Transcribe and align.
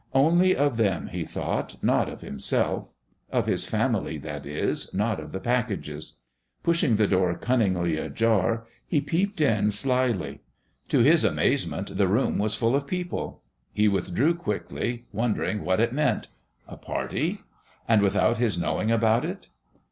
Only 0.15 0.55
of 0.55 0.77
them 0.77 1.09
he 1.09 1.23
thought, 1.23 1.75
not 1.83 2.09
of 2.09 2.21
himself 2.21 2.87
of 3.31 3.45
his 3.45 3.67
family, 3.67 4.17
that 4.17 4.47
is, 4.47 4.91
not 4.95 5.19
of 5.19 5.31
the 5.31 5.39
packages. 5.39 6.13
Pushing 6.63 6.95
the 6.95 7.05
door 7.05 7.37
cunningly 7.37 7.97
ajar, 7.97 8.65
he 8.87 8.99
peeped 8.99 9.39
in 9.41 9.69
slyly. 9.69 10.41
To 10.89 11.01
his 11.01 11.23
amazement, 11.23 11.97
the 11.97 12.07
room 12.07 12.39
was 12.39 12.55
full 12.55 12.75
of 12.75 12.87
people! 12.87 13.43
He 13.71 13.87
withdrew 13.87 14.33
quickly, 14.33 15.05
wondering 15.11 15.63
what 15.63 15.79
it 15.79 15.93
meant. 15.93 16.29
A 16.67 16.77
party? 16.77 17.41
And 17.87 18.01
without 18.01 18.37
his 18.37 18.57
knowing 18.57 18.89
about 18.89 19.23
it! 19.23 19.49